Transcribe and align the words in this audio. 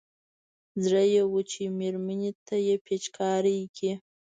زړه 0.83 1.03
يې 1.13 1.21
و 1.25 1.33
چې 1.51 1.61
مېرمنې 1.79 2.31
ته 2.47 2.55
يې 2.67 2.75
پېچکاري 2.85 3.57
کړي. 3.75 3.91